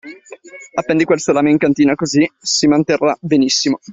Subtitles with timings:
[0.73, 3.79] Appendi quel salame in cantina, così si manterrà benissimo.